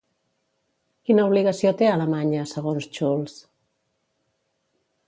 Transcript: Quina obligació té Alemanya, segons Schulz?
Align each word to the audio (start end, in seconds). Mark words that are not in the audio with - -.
Quina 1.09 1.25
obligació 1.31 1.73
té 1.83 1.91
Alemanya, 1.91 2.49
segons 2.55 2.89
Schulz? 2.89 3.39